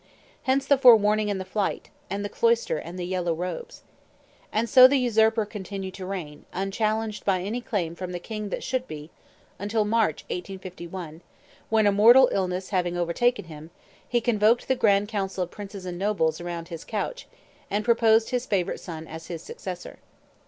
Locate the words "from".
7.93-8.11